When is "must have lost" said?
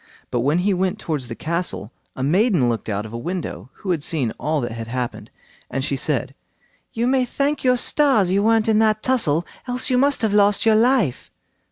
9.99-10.65